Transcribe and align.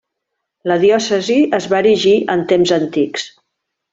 La 0.71 0.77
diòcesi 0.83 1.35
es 1.59 1.67
va 1.75 1.83
erigir 1.83 2.15
en 2.37 2.43
temps 2.53 2.75
antics. 2.79 3.31